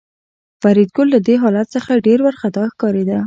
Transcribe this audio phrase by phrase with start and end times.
[0.61, 3.17] فریدګل له دې حالت څخه ډېر وارخطا ښکارېده